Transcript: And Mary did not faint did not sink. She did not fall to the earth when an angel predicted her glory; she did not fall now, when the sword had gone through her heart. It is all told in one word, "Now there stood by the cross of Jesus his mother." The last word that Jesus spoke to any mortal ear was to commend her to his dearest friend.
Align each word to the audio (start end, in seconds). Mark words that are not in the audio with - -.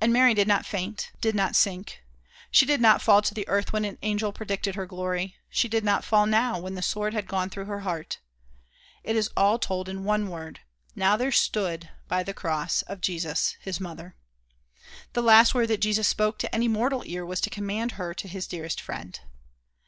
And 0.00 0.12
Mary 0.12 0.32
did 0.32 0.46
not 0.46 0.64
faint 0.64 1.10
did 1.20 1.34
not 1.34 1.56
sink. 1.56 2.04
She 2.52 2.64
did 2.64 2.80
not 2.80 3.02
fall 3.02 3.20
to 3.22 3.34
the 3.34 3.48
earth 3.48 3.72
when 3.72 3.84
an 3.84 3.98
angel 4.02 4.32
predicted 4.32 4.76
her 4.76 4.86
glory; 4.86 5.34
she 5.50 5.66
did 5.66 5.82
not 5.82 6.04
fall 6.04 6.24
now, 6.24 6.60
when 6.60 6.76
the 6.76 6.82
sword 6.82 7.14
had 7.14 7.26
gone 7.26 7.50
through 7.50 7.64
her 7.64 7.80
heart. 7.80 8.20
It 9.02 9.16
is 9.16 9.30
all 9.36 9.58
told 9.58 9.88
in 9.88 10.04
one 10.04 10.28
word, 10.30 10.60
"Now 10.94 11.16
there 11.16 11.32
stood 11.32 11.88
by 12.06 12.22
the 12.22 12.32
cross 12.32 12.82
of 12.82 13.00
Jesus 13.00 13.56
his 13.60 13.80
mother." 13.80 14.14
The 15.14 15.22
last 15.24 15.52
word 15.52 15.66
that 15.66 15.80
Jesus 15.80 16.06
spoke 16.06 16.38
to 16.38 16.54
any 16.54 16.68
mortal 16.68 17.02
ear 17.04 17.26
was 17.26 17.40
to 17.40 17.50
commend 17.50 17.90
her 17.98 18.14
to 18.14 18.28
his 18.28 18.46
dearest 18.46 18.80
friend. 18.80 19.18